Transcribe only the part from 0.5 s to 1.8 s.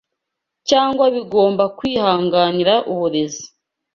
cyangwa bigomba